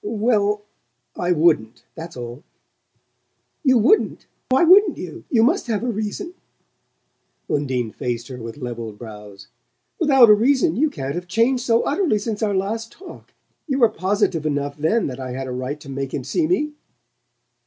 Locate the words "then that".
14.75-15.19